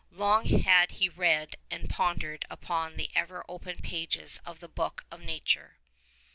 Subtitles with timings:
[0.09, 5.19] Long had he read and pondered upon the ever Open pages of the book of
[5.21, 5.77] Nature.